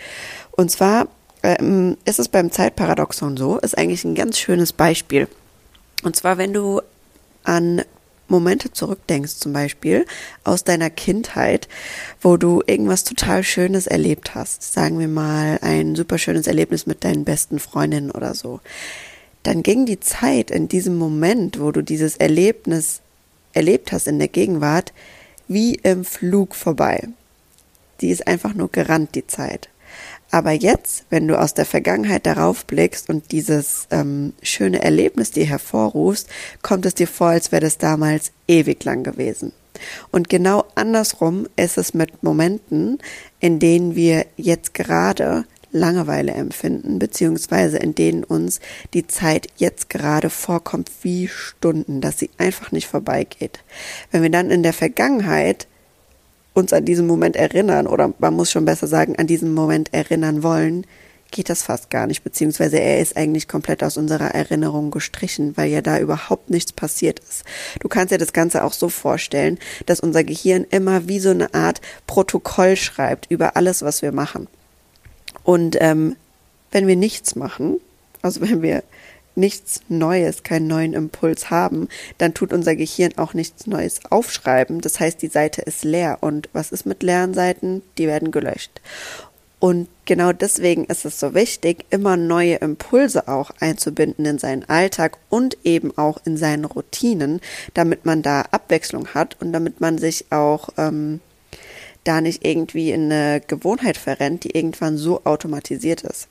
Und 0.52 0.72
zwar 0.72 1.08
ähm, 1.44 1.98
ist 2.06 2.20
es 2.20 2.30
beim 2.30 2.52
Zeitparadoxon 2.52 3.38
so, 3.38 3.58
ist 3.58 3.78
eigentlich 3.78 4.04
ein 4.04 4.16
ganz 4.16 4.40
schönes 4.40 4.74
Beispiel. 4.74 5.28
Und 6.04 6.16
zwar, 6.16 6.38
wenn 6.38 6.54
du 6.54 6.82
an 7.44 7.82
Momente 8.28 8.72
zurückdenkst, 8.72 9.38
zum 9.38 9.54
Beispiel 9.54 10.06
aus 10.44 10.64
deiner 10.64 10.90
Kindheit, 10.90 11.68
wo 12.22 12.38
du 12.38 12.62
irgendwas 12.66 13.04
total 13.04 13.44
Schönes 13.44 13.88
erlebt 13.88 14.36
hast, 14.36 14.74
sagen 14.74 15.00
wir 15.00 15.08
mal 15.08 15.60
ein 15.62 15.96
super 15.96 16.18
schönes 16.18 16.48
Erlebnis 16.48 16.86
mit 16.86 17.04
deinen 17.04 17.26
besten 17.26 17.60
Freundinnen 17.60 18.12
oder 18.12 18.34
so, 18.34 18.60
dann 19.44 19.64
ging 19.64 19.86
die 19.86 20.00
Zeit 20.00 20.52
in 20.52 20.68
diesem 20.68 20.98
Moment, 20.98 21.60
wo 21.60 21.72
du 21.72 21.82
dieses 21.82 22.18
Erlebnis 22.18 23.02
erlebt 23.54 23.92
hast 23.92 24.08
in 24.08 24.20
der 24.20 24.28
Gegenwart, 24.28 24.94
wie 25.48 25.76
im 25.76 26.04
Flug 26.04 26.56
vorbei. 26.56 27.08
Die 28.02 28.10
ist 28.10 28.28
einfach 28.28 28.54
nur 28.54 28.70
gerannt, 28.70 29.16
die 29.16 29.26
Zeit. 29.26 29.70
Aber 30.30 30.52
jetzt, 30.52 31.06
wenn 31.10 31.28
du 31.28 31.40
aus 31.40 31.54
der 31.54 31.66
Vergangenheit 31.66 32.26
darauf 32.26 32.66
blickst 32.66 33.10
und 33.10 33.32
dieses 33.32 33.88
ähm, 33.92 34.34
schöne 34.42 34.82
Erlebnis 34.82 35.32
dir 35.32 35.46
hervorrufst, 35.46 36.28
kommt 36.62 36.86
es 36.86 36.96
dir 36.96 37.08
vor, 37.08 37.28
als 37.28 37.52
wäre 37.52 37.62
das 37.62 37.78
damals 37.78 38.32
ewig 38.48 38.84
lang 38.84 39.04
gewesen. 39.04 39.54
Und 40.12 40.30
genau 40.30 40.66
andersrum 40.76 41.48
ist 41.56 41.78
es 41.78 41.94
mit 41.94 42.24
Momenten, 42.24 43.00
in 43.40 43.60
denen 43.60 43.96
wir 43.96 44.26
jetzt 44.36 44.74
gerade 44.74 45.46
Langeweile 45.72 46.32
empfinden, 46.32 46.98
beziehungsweise 46.98 47.78
in 47.78 47.94
denen 47.94 48.24
uns 48.24 48.60
die 48.94 49.06
Zeit 49.06 49.48
jetzt 49.58 49.90
gerade 49.90 50.30
vorkommt 50.30 50.90
wie 51.02 51.28
Stunden, 51.28 52.00
dass 52.00 52.20
sie 52.20 52.30
einfach 52.38 52.72
nicht 52.72 52.88
vorbeigeht. 52.88 53.60
Wenn 54.12 54.24
wir 54.24 54.30
dann 54.30 54.50
in 54.50 54.64
der 54.64 54.74
Vergangenheit 54.74 55.68
uns 56.58 56.74
an 56.74 56.86
diesen 56.86 57.08
Moment 57.08 57.36
erinnern, 57.36 57.88
oder 57.88 58.14
man 58.20 58.34
muss 58.34 58.52
schon 58.52 58.66
besser 58.66 58.88
sagen, 58.88 59.16
an 59.18 59.28
diesen 59.28 59.54
Moment 59.54 59.94
erinnern 59.94 60.44
wollen, 60.44 60.86
geht 61.32 61.50
das 61.50 61.62
fast 61.62 61.90
gar 61.90 62.08
nicht, 62.08 62.24
beziehungsweise 62.24 62.80
er 62.80 63.00
ist 63.00 63.18
eigentlich 63.18 63.48
komplett 63.48 63.84
aus 63.84 63.98
unserer 63.98 64.34
Erinnerung 64.34 64.92
gestrichen, 64.92 65.56
weil 65.58 65.70
ja 65.70 65.82
da 65.82 66.00
überhaupt 66.00 66.50
nichts 66.50 66.72
passiert 66.72 67.20
ist. 67.20 67.44
Du 67.80 67.90
kannst 67.90 68.14
dir 68.14 68.18
das 68.18 68.34
Ganze 68.34 68.64
auch 68.64 68.74
so 68.74 68.90
vorstellen, 68.90 69.60
dass 69.86 70.00
unser 70.00 70.24
Gehirn 70.24 70.66
immer 70.70 71.08
wie 71.08 71.20
so 71.20 71.30
eine 71.30 71.54
Art 71.54 71.82
Protokoll 72.08 72.76
schreibt 72.76 73.30
über 73.30 73.58
alles, 73.58 73.82
was 73.82 74.02
wir 74.02 74.12
machen. 74.12 74.48
Und 75.44 75.78
ähm, 75.80 76.16
wenn 76.72 76.88
wir 76.88 76.96
nichts 76.96 77.36
machen, 77.36 77.80
also 78.22 78.42
wenn 78.42 78.62
wir 78.62 78.84
nichts 79.38 79.82
Neues, 79.88 80.44
keinen 80.44 80.68
neuen 80.68 80.94
Impuls 80.94 81.50
haben, 81.50 81.88
dann 82.18 82.34
tut 82.34 82.52
unser 82.52 82.76
Gehirn 82.76 83.18
auch 83.18 83.34
nichts 83.34 83.68
Neues 83.68 84.00
aufschreiben. 84.10 84.82
Das 84.82 85.00
heißt, 85.00 85.22
die 85.22 85.28
Seite 85.28 85.62
ist 85.62 85.84
leer. 85.84 86.18
Und 86.22 86.50
was 86.54 86.72
ist 86.72 86.86
mit 86.86 87.04
leeren 87.04 87.34
Seiten? 87.34 87.82
Die 87.98 88.08
werden 88.08 88.32
gelöscht. 88.32 88.82
Und 89.60 89.88
genau 90.06 90.34
deswegen 90.34 90.86
ist 90.86 91.06
es 91.06 91.20
so 91.20 91.34
wichtig, 91.34 91.86
immer 91.90 92.16
neue 92.16 92.56
Impulse 92.56 93.28
auch 93.28 93.50
einzubinden 93.60 94.26
in 94.26 94.38
seinen 94.38 94.70
Alltag 94.70 95.18
und 95.30 95.58
eben 95.64 95.98
auch 95.98 96.20
in 96.26 96.38
seinen 96.38 96.66
Routinen, 96.66 97.42
damit 97.74 98.06
man 98.06 98.22
da 98.22 98.42
Abwechslung 98.52 99.08
hat 99.16 99.36
und 99.42 99.54
damit 99.54 99.82
man 99.82 99.98
sich 99.98 100.26
auch 100.32 100.70
ähm, 100.78 101.22
da 102.04 102.22
nicht 102.22 102.46
irgendwie 102.46 102.92
in 102.92 103.12
eine 103.12 103.42
Gewohnheit 103.46 103.98
verrennt, 103.98 104.44
die 104.44 104.52
irgendwann 104.52 104.98
so 104.98 105.26
automatisiert 105.26 106.04
ist. 106.04 106.28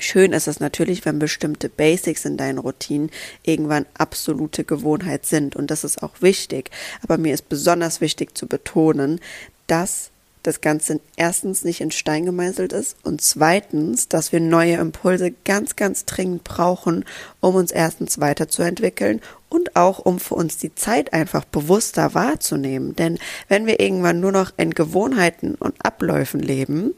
Schön 0.00 0.32
ist 0.32 0.48
es 0.48 0.60
natürlich, 0.60 1.04
wenn 1.04 1.18
bestimmte 1.18 1.68
Basics 1.68 2.24
in 2.24 2.36
deinen 2.36 2.58
Routinen 2.58 3.10
irgendwann 3.42 3.86
absolute 3.94 4.64
Gewohnheit 4.64 5.26
sind. 5.26 5.56
Und 5.56 5.70
das 5.70 5.84
ist 5.84 6.02
auch 6.02 6.14
wichtig. 6.20 6.70
Aber 7.02 7.18
mir 7.18 7.34
ist 7.34 7.48
besonders 7.48 8.00
wichtig 8.00 8.36
zu 8.36 8.46
betonen, 8.46 9.20
dass 9.66 10.10
das 10.42 10.60
Ganze 10.60 11.00
erstens 11.16 11.64
nicht 11.64 11.80
in 11.80 11.90
Stein 11.90 12.24
gemeißelt 12.24 12.72
ist 12.72 12.96
und 13.02 13.20
zweitens, 13.20 14.08
dass 14.08 14.32
wir 14.32 14.40
neue 14.40 14.74
Impulse 14.74 15.32
ganz, 15.44 15.76
ganz 15.76 16.06
dringend 16.06 16.44
brauchen, 16.44 17.04
um 17.40 17.54
uns 17.54 17.70
erstens 17.70 18.20
weiterzuentwickeln 18.20 19.20
und 19.50 19.76
auch 19.76 19.98
um 19.98 20.18
für 20.18 20.36
uns 20.36 20.56
die 20.56 20.74
Zeit 20.74 21.12
einfach 21.12 21.44
bewusster 21.44 22.14
wahrzunehmen. 22.14 22.96
Denn 22.96 23.18
wenn 23.48 23.66
wir 23.66 23.80
irgendwann 23.80 24.20
nur 24.20 24.32
noch 24.32 24.52
in 24.56 24.70
Gewohnheiten 24.70 25.56
und 25.56 25.74
Abläufen 25.84 26.40
leben, 26.40 26.94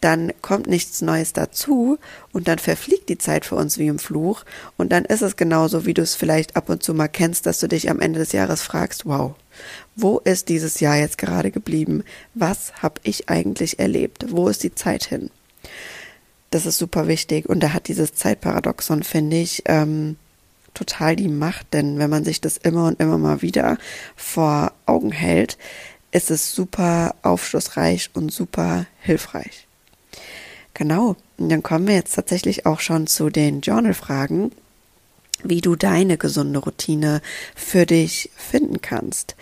dann 0.00 0.32
kommt 0.42 0.66
nichts 0.66 1.00
Neues 1.00 1.32
dazu 1.32 1.98
und 2.32 2.48
dann 2.48 2.58
verfliegt 2.58 3.08
die 3.08 3.18
Zeit 3.18 3.46
für 3.46 3.54
uns 3.54 3.78
wie 3.78 3.86
im 3.86 4.00
Fluch 4.00 4.44
und 4.76 4.92
dann 4.92 5.04
ist 5.04 5.22
es 5.22 5.36
genauso, 5.36 5.86
wie 5.86 5.94
du 5.94 6.02
es 6.02 6.16
vielleicht 6.16 6.56
ab 6.56 6.68
und 6.68 6.82
zu 6.82 6.92
mal 6.92 7.08
kennst, 7.08 7.46
dass 7.46 7.60
du 7.60 7.68
dich 7.68 7.88
am 7.88 8.00
Ende 8.00 8.18
des 8.18 8.32
Jahres 8.32 8.62
fragst, 8.62 9.06
wow, 9.06 9.34
wo 9.96 10.18
ist 10.18 10.48
dieses 10.48 10.80
Jahr 10.80 10.96
jetzt 10.96 11.18
gerade 11.18 11.50
geblieben? 11.50 12.04
Was 12.34 12.72
habe 12.82 13.00
ich 13.02 13.28
eigentlich 13.28 13.78
erlebt? 13.78 14.26
Wo 14.28 14.48
ist 14.48 14.62
die 14.62 14.74
Zeit 14.74 15.04
hin? 15.04 15.30
Das 16.50 16.66
ist 16.66 16.78
super 16.78 17.08
wichtig 17.08 17.48
und 17.48 17.60
da 17.60 17.72
hat 17.72 17.88
dieses 17.88 18.14
Zeitparadoxon, 18.14 19.02
finde 19.02 19.38
ich, 19.38 19.62
ähm, 19.66 20.16
total 20.74 21.16
die 21.16 21.28
Macht, 21.28 21.72
denn 21.72 21.98
wenn 21.98 22.10
man 22.10 22.24
sich 22.24 22.40
das 22.40 22.56
immer 22.56 22.86
und 22.86 23.00
immer 23.00 23.18
mal 23.18 23.42
wieder 23.42 23.78
vor 24.16 24.72
Augen 24.86 25.12
hält, 25.12 25.58
ist 26.12 26.30
es 26.30 26.54
super 26.54 27.14
aufschlussreich 27.22 28.10
und 28.14 28.30
super 28.30 28.86
hilfreich. 29.00 29.66
Genau, 30.74 31.16
und 31.38 31.48
dann 31.50 31.62
kommen 31.62 31.86
wir 31.86 31.94
jetzt 31.94 32.14
tatsächlich 32.14 32.66
auch 32.66 32.80
schon 32.80 33.06
zu 33.06 33.28
den 33.28 33.60
Journal-Fragen 33.60 34.52
wie 35.44 35.60
du 35.60 35.76
deine 35.76 36.16
gesunde 36.18 36.58
Routine 36.58 37.20
für 37.54 37.86
dich 37.86 38.30
finden 38.36 38.80
kannst. 38.80 39.36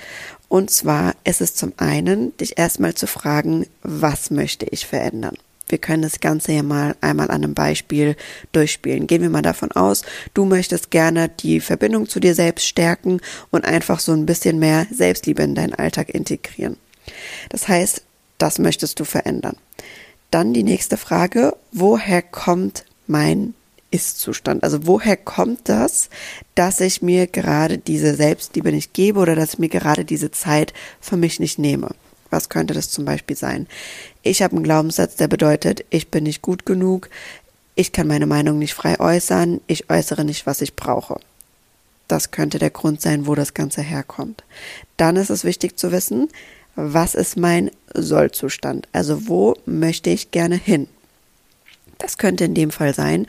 Und 0.48 0.70
zwar 0.70 1.14
ist 1.24 1.40
es 1.40 1.54
zum 1.54 1.72
einen, 1.76 2.36
dich 2.38 2.58
erstmal 2.58 2.94
zu 2.94 3.06
fragen, 3.06 3.66
was 3.82 4.30
möchte 4.30 4.66
ich 4.66 4.86
verändern? 4.86 5.36
Wir 5.68 5.78
können 5.78 6.02
das 6.02 6.18
Ganze 6.18 6.52
ja 6.52 6.64
mal 6.64 6.96
einmal 7.00 7.30
an 7.30 7.44
einem 7.44 7.54
Beispiel 7.54 8.16
durchspielen. 8.50 9.06
Gehen 9.06 9.22
wir 9.22 9.30
mal 9.30 9.42
davon 9.42 9.70
aus, 9.70 10.02
du 10.34 10.44
möchtest 10.44 10.90
gerne 10.90 11.28
die 11.28 11.60
Verbindung 11.60 12.08
zu 12.08 12.18
dir 12.18 12.34
selbst 12.34 12.66
stärken 12.66 13.20
und 13.50 13.64
einfach 13.64 14.00
so 14.00 14.12
ein 14.12 14.26
bisschen 14.26 14.58
mehr 14.58 14.88
Selbstliebe 14.90 15.42
in 15.42 15.54
deinen 15.54 15.74
Alltag 15.74 16.08
integrieren. 16.08 16.76
Das 17.50 17.68
heißt, 17.68 18.02
das 18.38 18.58
möchtest 18.58 18.98
du 18.98 19.04
verändern. 19.04 19.56
Dann 20.32 20.52
die 20.52 20.64
nächste 20.64 20.96
Frage, 20.96 21.56
woher 21.72 22.22
kommt 22.22 22.84
mein 23.06 23.54
ist-Zustand. 23.90 24.62
Also 24.62 24.86
woher 24.86 25.16
kommt 25.16 25.68
das, 25.68 26.10
dass 26.54 26.80
ich 26.80 27.02
mir 27.02 27.26
gerade 27.26 27.78
diese 27.78 28.14
Selbstliebe 28.14 28.72
nicht 28.72 28.94
gebe 28.94 29.20
oder 29.20 29.34
dass 29.34 29.54
ich 29.54 29.58
mir 29.58 29.68
gerade 29.68 30.04
diese 30.04 30.30
Zeit 30.30 30.72
für 31.00 31.16
mich 31.16 31.40
nicht 31.40 31.58
nehme? 31.58 31.90
Was 32.30 32.48
könnte 32.48 32.74
das 32.74 32.90
zum 32.90 33.04
Beispiel 33.04 33.36
sein? 33.36 33.66
Ich 34.22 34.42
habe 34.42 34.54
einen 34.54 34.64
Glaubenssatz, 34.64 35.16
der 35.16 35.28
bedeutet, 35.28 35.84
ich 35.90 36.08
bin 36.08 36.24
nicht 36.24 36.42
gut 36.42 36.64
genug, 36.64 37.10
ich 37.74 37.92
kann 37.92 38.06
meine 38.06 38.26
Meinung 38.26 38.58
nicht 38.58 38.74
frei 38.74 39.00
äußern, 39.00 39.60
ich 39.66 39.90
äußere 39.90 40.24
nicht, 40.24 40.46
was 40.46 40.60
ich 40.60 40.76
brauche. 40.76 41.18
Das 42.08 42.30
könnte 42.30 42.58
der 42.58 42.70
Grund 42.70 43.00
sein, 43.00 43.26
wo 43.26 43.34
das 43.34 43.54
Ganze 43.54 43.82
herkommt. 43.82 44.44
Dann 44.96 45.16
ist 45.16 45.30
es 45.30 45.44
wichtig 45.44 45.78
zu 45.78 45.92
wissen, 45.92 46.28
was 46.76 47.14
ist 47.14 47.36
mein 47.36 47.70
Sollzustand? 47.94 48.88
Also 48.92 49.28
wo 49.28 49.56
möchte 49.64 50.10
ich 50.10 50.30
gerne 50.30 50.56
hin? 50.56 50.88
Das 51.98 52.16
könnte 52.16 52.44
in 52.44 52.54
dem 52.54 52.70
Fall 52.70 52.94
sein, 52.94 53.26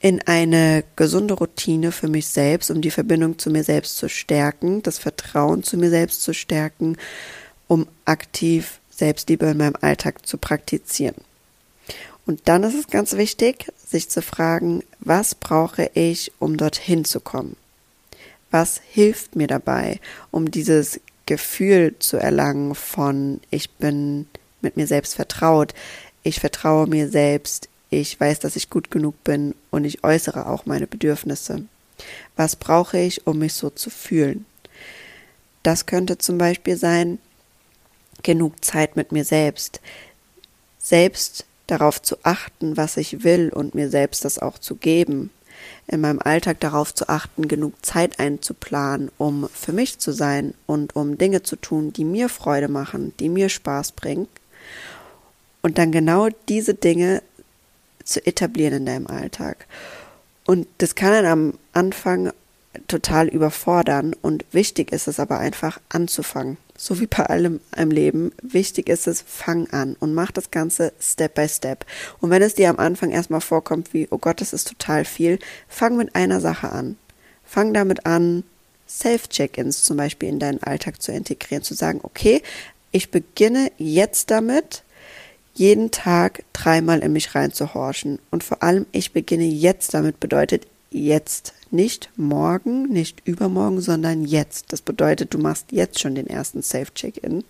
in 0.00 0.22
eine 0.22 0.82
gesunde 0.96 1.34
Routine 1.34 1.92
für 1.92 2.08
mich 2.08 2.26
selbst, 2.26 2.70
um 2.70 2.80
die 2.80 2.90
Verbindung 2.90 3.38
zu 3.38 3.50
mir 3.50 3.64
selbst 3.64 3.98
zu 3.98 4.08
stärken, 4.08 4.82
das 4.82 4.98
Vertrauen 4.98 5.62
zu 5.62 5.76
mir 5.76 5.90
selbst 5.90 6.22
zu 6.22 6.32
stärken, 6.32 6.96
um 7.68 7.86
aktiv 8.06 8.80
Selbstliebe 8.90 9.46
in 9.46 9.58
meinem 9.58 9.76
Alltag 9.80 10.26
zu 10.26 10.38
praktizieren. 10.38 11.16
Und 12.26 12.42
dann 12.46 12.62
ist 12.62 12.74
es 12.74 12.86
ganz 12.86 13.14
wichtig, 13.14 13.66
sich 13.86 14.08
zu 14.08 14.22
fragen, 14.22 14.82
was 15.00 15.34
brauche 15.34 15.90
ich, 15.94 16.32
um 16.38 16.56
dorthin 16.56 17.04
zu 17.04 17.20
kommen? 17.20 17.56
Was 18.50 18.80
hilft 18.90 19.36
mir 19.36 19.46
dabei, 19.46 20.00
um 20.30 20.50
dieses 20.50 21.00
Gefühl 21.26 21.94
zu 21.98 22.16
erlangen 22.16 22.74
von 22.74 23.40
ich 23.50 23.70
bin 23.70 24.26
mit 24.60 24.76
mir 24.76 24.86
selbst 24.86 25.14
vertraut, 25.14 25.74
ich 26.22 26.40
vertraue 26.40 26.86
mir 26.86 27.08
selbst, 27.08 27.69
ich 27.90 28.18
weiß, 28.18 28.38
dass 28.38 28.56
ich 28.56 28.70
gut 28.70 28.90
genug 28.90 29.22
bin 29.24 29.54
und 29.70 29.84
ich 29.84 30.04
äußere 30.04 30.46
auch 30.46 30.64
meine 30.64 30.86
Bedürfnisse. 30.86 31.64
Was 32.36 32.56
brauche 32.56 32.98
ich, 32.98 33.26
um 33.26 33.38
mich 33.38 33.54
so 33.54 33.68
zu 33.70 33.90
fühlen? 33.90 34.46
Das 35.62 35.86
könnte 35.86 36.16
zum 36.16 36.38
Beispiel 36.38 36.76
sein, 36.76 37.18
genug 38.22 38.64
Zeit 38.64 38.96
mit 38.96 39.12
mir 39.12 39.24
selbst, 39.24 39.80
selbst 40.78 41.44
darauf 41.66 42.00
zu 42.00 42.16
achten, 42.22 42.76
was 42.76 42.96
ich 42.96 43.24
will 43.24 43.50
und 43.50 43.74
mir 43.74 43.90
selbst 43.90 44.24
das 44.24 44.38
auch 44.38 44.58
zu 44.58 44.76
geben, 44.76 45.30
in 45.86 46.00
meinem 46.00 46.20
Alltag 46.20 46.60
darauf 46.60 46.94
zu 46.94 47.08
achten, 47.08 47.48
genug 47.48 47.74
Zeit 47.84 48.18
einzuplanen, 48.18 49.10
um 49.18 49.48
für 49.52 49.72
mich 49.72 49.98
zu 49.98 50.12
sein 50.12 50.54
und 50.66 50.96
um 50.96 51.18
Dinge 51.18 51.42
zu 51.42 51.56
tun, 51.56 51.92
die 51.92 52.04
mir 52.04 52.28
Freude 52.28 52.68
machen, 52.68 53.12
die 53.18 53.28
mir 53.28 53.48
Spaß 53.48 53.92
bringen. 53.92 54.28
Und 55.62 55.76
dann 55.76 55.92
genau 55.92 56.28
diese 56.48 56.74
Dinge 56.74 57.22
zu 58.04 58.24
etablieren 58.26 58.74
in 58.74 58.86
deinem 58.86 59.06
Alltag. 59.06 59.66
Und 60.46 60.66
das 60.78 60.94
kann 60.94 61.12
dann 61.12 61.26
am 61.26 61.54
Anfang 61.72 62.32
total 62.86 63.28
überfordern 63.28 64.14
und 64.22 64.44
wichtig 64.52 64.92
ist 64.92 65.08
es 65.08 65.18
aber 65.18 65.38
einfach 65.38 65.80
anzufangen. 65.88 66.56
So 66.76 67.00
wie 67.00 67.06
bei 67.06 67.26
allem 67.26 67.60
im 67.76 67.90
Leben. 67.90 68.32
Wichtig 68.42 68.88
ist 68.88 69.06
es, 69.06 69.22
fang 69.26 69.68
an 69.70 69.96
und 70.00 70.14
mach 70.14 70.30
das 70.30 70.50
Ganze 70.50 70.92
Step 71.00 71.34
by 71.34 71.48
Step. 71.48 71.84
Und 72.20 72.30
wenn 72.30 72.42
es 72.42 72.54
dir 72.54 72.70
am 72.70 72.78
Anfang 72.78 73.10
erstmal 73.10 73.40
vorkommt 73.40 73.92
wie, 73.92 74.08
oh 74.10 74.18
Gott, 74.18 74.40
das 74.40 74.52
ist 74.52 74.68
total 74.68 75.04
viel, 75.04 75.38
fang 75.68 75.96
mit 75.96 76.14
einer 76.14 76.40
Sache 76.40 76.70
an. 76.70 76.96
Fang 77.44 77.74
damit 77.74 78.06
an, 78.06 78.44
Self-Check-ins 78.88 79.82
zum 79.82 79.96
Beispiel 79.96 80.28
in 80.28 80.38
deinen 80.38 80.62
Alltag 80.62 81.02
zu 81.02 81.12
integrieren, 81.12 81.62
zu 81.62 81.74
sagen, 81.74 82.00
okay, 82.02 82.42
ich 82.92 83.10
beginne 83.10 83.70
jetzt 83.76 84.30
damit, 84.30 84.82
jeden 85.54 85.90
Tag 85.90 86.44
dreimal 86.52 87.00
in 87.00 87.12
mich 87.12 87.34
reinzuhorchen. 87.34 88.18
Und 88.30 88.44
vor 88.44 88.62
allem, 88.62 88.86
ich 88.92 89.12
beginne 89.12 89.44
jetzt 89.44 89.94
damit 89.94 90.20
bedeutet 90.20 90.66
jetzt. 90.90 91.54
Nicht 91.72 92.10
morgen, 92.16 92.88
nicht 92.88 93.22
übermorgen, 93.26 93.80
sondern 93.80 94.24
jetzt. 94.24 94.72
Das 94.72 94.82
bedeutet, 94.82 95.32
du 95.32 95.38
machst 95.38 95.66
jetzt 95.70 96.00
schon 96.00 96.16
den 96.16 96.26
ersten 96.26 96.62
Safe-Check-In. 96.62 97.44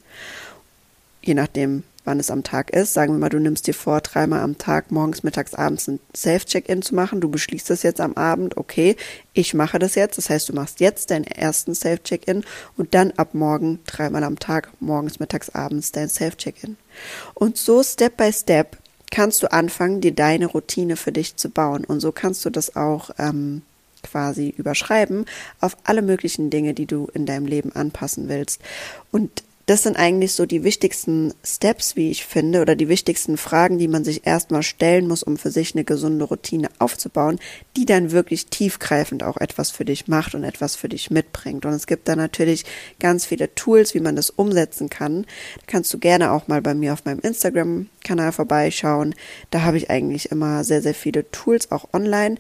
Je 1.23 1.35
nachdem, 1.35 1.85
wann 2.11 2.19
es 2.19 2.33
am 2.33 2.43
Tag 2.43 2.71
ist. 2.71 2.93
Sagen 2.93 3.15
wir 3.15 3.21
mal, 3.21 3.29
du 3.29 3.39
nimmst 3.39 3.69
dir 3.69 3.75
vor, 3.75 4.01
dreimal 4.01 4.41
am 4.41 4.59
Tag, 4.59 4.91
morgens, 4.91 5.23
mittags, 5.23 5.55
abends 5.55 5.87
ein 5.87 6.01
Self-Check-In 6.17 6.83
zu 6.83 6.97
machen. 6.97 7.21
Du 7.21 7.31
beschließt 7.31 7.71
das 7.71 7.85
jetzt 7.85 8.01
am 8.01 8.15
Abend, 8.15 8.57
okay, 8.57 8.97
ich 9.33 9.55
mache 9.55 9.79
das 9.79 9.95
jetzt. 9.95 10.19
Das 10.19 10.29
heißt, 10.29 10.49
du 10.49 10.53
machst 10.53 10.81
jetzt 10.81 11.13
deinen 11.13 11.25
ersten 11.25 11.73
Self-Check-In 11.73 12.43
und 12.77 12.95
dann 12.95 13.13
ab 13.13 13.33
morgen 13.35 13.79
dreimal 13.87 14.25
am 14.25 14.41
Tag, 14.41 14.71
morgens, 14.81 15.21
mittags, 15.21 15.51
abends 15.51 15.93
dein 15.93 16.09
Self-Check-In. 16.09 16.77
Und 17.35 17.59
so 17.59 17.81
Step 17.85 18.17
by 18.17 18.33
Step 18.33 18.77
kannst 19.13 19.45
du 19.45 19.53
anfangen, 19.53 20.01
dir 20.01 20.13
deine 20.13 20.47
Routine 20.47 20.97
für 20.97 21.13
dich 21.13 21.37
zu 21.37 21.49
bauen. 21.49 21.85
Und 21.85 22.01
so 22.01 22.11
kannst 22.11 22.45
du 22.45 22.51
das 22.51 22.75
auch 22.75 23.11
ähm, 23.19 23.63
quasi 24.03 24.53
überschreiben 24.57 25.27
auf 25.61 25.77
alle 25.85 26.03
möglichen 26.03 26.51
Dinge, 26.51 26.75
die 26.75 26.87
du 26.87 27.09
in 27.15 27.25
deinem 27.25 27.47
Leben 27.47 27.71
anpassen 27.73 28.29
willst. 28.29 28.61
Und 29.13 29.45
das 29.71 29.85
sind 29.85 29.97
eigentlich 29.97 30.33
so 30.33 30.47
die 30.47 30.65
wichtigsten 30.65 31.33
Steps, 31.45 31.95
wie 31.95 32.11
ich 32.11 32.27
finde, 32.27 32.61
oder 32.61 32.75
die 32.75 32.89
wichtigsten 32.89 33.37
Fragen, 33.37 33.79
die 33.79 33.87
man 33.87 34.03
sich 34.03 34.27
erstmal 34.27 34.65
stellen 34.65 35.07
muss, 35.07 35.23
um 35.23 35.37
für 35.37 35.53
sich 35.53 35.77
eine 35.77 35.85
gesunde 35.85 36.25
Routine 36.25 36.71
aufzubauen, 36.81 37.39
die 37.77 37.87
dann 37.87 38.11
wirklich 38.11 38.47
tiefgreifend 38.47 39.23
auch 39.23 39.37
etwas 39.37 39.71
für 39.71 39.85
dich 39.85 40.09
macht 40.09 40.35
und 40.35 40.43
etwas 40.43 40.75
für 40.75 40.89
dich 40.89 41.13
mitbringt. 41.13 41.67
Und 41.67 41.73
es 41.73 41.87
gibt 41.87 42.09
da 42.09 42.17
natürlich 42.17 42.65
ganz 42.99 43.27
viele 43.27 43.55
Tools, 43.55 43.95
wie 43.95 44.01
man 44.01 44.17
das 44.17 44.31
umsetzen 44.31 44.91
kann. 44.91 45.23
Da 45.23 45.63
kannst 45.69 45.95
du 45.95 45.99
gerne 45.99 46.33
auch 46.33 46.49
mal 46.49 46.63
bei 46.63 46.75
mir 46.75 46.93
auf 46.93 47.05
meinem 47.05 47.21
Instagram-Kanal 47.21 48.33
vorbeischauen. 48.33 49.15
Da 49.53 49.63
habe 49.63 49.77
ich 49.77 49.89
eigentlich 49.89 50.33
immer 50.33 50.65
sehr, 50.65 50.83
sehr 50.83 50.95
viele 50.95 51.31
Tools 51.31 51.71
auch 51.71 51.91
online. 51.93 52.39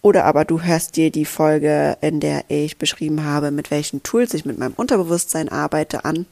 Oder 0.00 0.24
aber 0.24 0.44
du 0.44 0.62
hörst 0.62 0.96
dir 0.96 1.12
die 1.12 1.26
Folge, 1.26 1.96
in 2.00 2.18
der 2.18 2.46
ich 2.48 2.76
beschrieben 2.76 3.22
habe, 3.22 3.52
mit 3.52 3.70
welchen 3.70 4.02
Tools 4.02 4.34
ich 4.34 4.44
mit 4.44 4.58
meinem 4.58 4.74
Unterbewusstsein 4.74 5.48
arbeite, 5.48 6.04
an. 6.04 6.26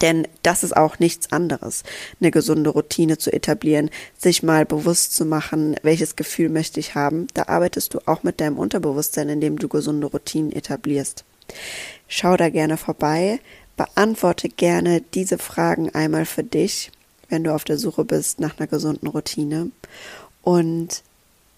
Denn 0.00 0.28
das 0.42 0.62
ist 0.62 0.76
auch 0.76 0.98
nichts 0.98 1.32
anderes, 1.32 1.82
eine 2.20 2.30
gesunde 2.30 2.70
Routine 2.70 3.18
zu 3.18 3.32
etablieren, 3.32 3.90
sich 4.18 4.42
mal 4.42 4.66
bewusst 4.66 5.14
zu 5.14 5.24
machen, 5.24 5.76
welches 5.82 6.16
Gefühl 6.16 6.48
möchte 6.48 6.80
ich 6.80 6.94
haben. 6.94 7.28
Da 7.34 7.44
arbeitest 7.44 7.94
du 7.94 8.00
auch 8.06 8.22
mit 8.22 8.40
deinem 8.40 8.58
Unterbewusstsein, 8.58 9.28
indem 9.28 9.58
du 9.58 9.68
gesunde 9.68 10.06
Routinen 10.08 10.52
etablierst. 10.52 11.24
Schau 12.08 12.36
da 12.36 12.50
gerne 12.50 12.76
vorbei, 12.76 13.40
beantworte 13.76 14.48
gerne 14.48 15.02
diese 15.14 15.38
Fragen 15.38 15.94
einmal 15.94 16.26
für 16.26 16.44
dich, 16.44 16.90
wenn 17.28 17.44
du 17.44 17.54
auf 17.54 17.64
der 17.64 17.78
Suche 17.78 18.04
bist 18.04 18.40
nach 18.40 18.58
einer 18.58 18.66
gesunden 18.66 19.08
Routine. 19.08 19.70
Und 20.42 21.02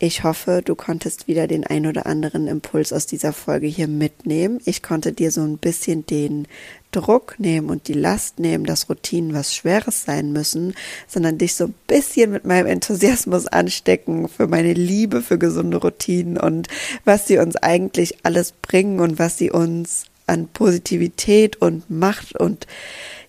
ich 0.01 0.23
hoffe, 0.23 0.63
du 0.65 0.77
konntest 0.77 1.27
wieder 1.27 1.49
den 1.49 1.67
ein 1.67 1.85
oder 1.85 2.07
anderen 2.07 2.47
Impuls 2.47 2.93
aus 2.93 3.07
dieser 3.07 3.33
Folge 3.33 3.67
hier 3.67 3.89
mitnehmen. 3.89 4.61
Ich 4.65 4.81
konnte 4.81 5.13
dir 5.13 5.33
so 5.33 5.41
ein 5.41 5.59
bisschen 5.59 6.07
den 6.07 6.47
Druck 6.93 7.35
nehmen 7.39 7.69
und 7.69 7.89
die 7.89 7.95
Last 7.95 8.39
nehmen, 8.39 8.65
dass 8.65 8.89
Routinen 8.89 9.35
was 9.35 9.57
Schweres 9.57 10.05
sein 10.05 10.33
müssen, 10.33 10.75
sondern 11.09 11.37
dich 11.37 11.57
so 11.57 11.65
ein 11.65 11.75
bisschen 11.89 12.31
mit 12.31 12.45
meinem 12.45 12.67
Enthusiasmus 12.67 13.49
anstecken 13.49 14.29
für 14.29 14.47
meine 14.47 14.73
Liebe 14.73 15.21
für 15.21 15.37
gesunde 15.37 15.79
Routinen 15.79 16.39
und 16.39 16.69
was 17.05 17.27
sie 17.27 17.39
uns 17.39 17.57
eigentlich 17.57 18.25
alles 18.25 18.53
bringen 18.53 19.01
und 19.01 19.19
was 19.19 19.37
sie 19.37 19.51
uns 19.51 20.05
an 20.29 20.47
Positivität 20.47 21.57
und 21.57 21.91
Macht 21.91 22.39
und 22.39 22.69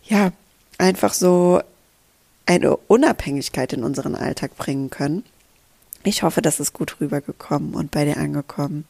ja, 0.04 0.34
einfach 0.78 1.14
so 1.14 1.62
eine 2.46 2.78
Unabhängigkeit 2.78 3.74
in 3.74 3.84
unseren 3.84 4.14
Alltag 4.16 4.56
bringen 4.56 4.92
können. 4.92 5.24
Ich 6.04 6.24
hoffe, 6.24 6.42
das 6.42 6.60
ist 6.60 6.74
gut 6.74 7.00
rübergekommen 7.00 7.74
und 7.74 7.92
bei 7.92 8.06
dir 8.06 8.18
angekommen. 8.18 8.86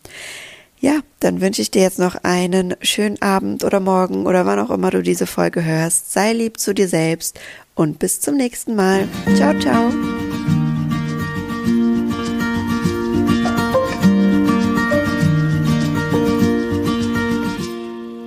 Ja, 0.79 0.99
dann 1.19 1.41
wünsche 1.41 1.61
ich 1.61 1.71
dir 1.71 1.81
jetzt 1.81 1.99
noch 1.99 2.15
einen 2.23 2.75
schönen 2.81 3.21
Abend 3.21 3.63
oder 3.65 3.81
Morgen 3.81 4.25
oder 4.25 4.45
wann 4.45 4.59
auch 4.59 4.69
immer 4.69 4.91
du 4.91 5.01
diese 5.01 5.27
Folge 5.27 5.63
hörst. 5.63 6.13
Sei 6.13 6.31
lieb 6.31 6.59
zu 6.59 6.73
dir 6.73 6.87
selbst 6.87 7.37
und 7.75 7.99
bis 7.99 8.21
zum 8.21 8.37
nächsten 8.37 8.75
Mal. 8.75 9.07
Ciao, 9.35 9.57
ciao. 9.59 9.91